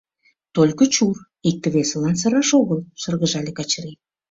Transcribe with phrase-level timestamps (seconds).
[0.55, 1.15] —Только чур!—
[1.49, 3.97] икте-весылан сыраш огыл!— шыргыжале Качырий.